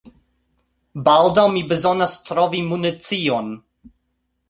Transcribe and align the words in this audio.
Baldaŭ 1.09 1.45
mi 1.57 1.63
bezonas 1.73 2.17
trovi 2.31 2.65
municion. 2.73 3.57